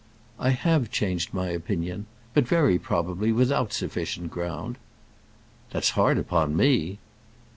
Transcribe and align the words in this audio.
"I 0.39 0.49
have 0.49 0.89
changed 0.89 1.31
my 1.31 1.49
opinion; 1.49 2.07
but 2.33 2.47
very 2.47 2.79
probably 2.79 3.31
without 3.31 3.71
sufficient 3.71 4.31
ground." 4.31 4.77
"That's 5.69 5.91
hard 5.91 6.17
upon 6.17 6.57
me." 6.57 6.97